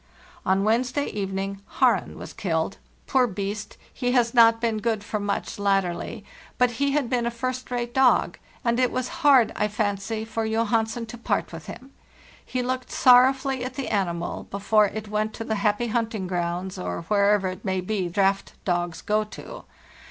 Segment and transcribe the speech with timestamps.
[0.47, 4.11] "On Wednesday evening 'Haren' was killed; poor BY SLEDGE AND KAYAK 30 SI beast, he
[4.17, 6.25] was not good for much latterly,
[6.57, 10.43] but he had been a first rate dog, and it was hard, I fancy, for
[10.43, 11.91] Johan sen to part with him;
[12.43, 17.03] he looked sorrowfully at the animal before it went to the happy hunting grounds, or
[17.03, 19.65] wherever it may be draught dogs go to.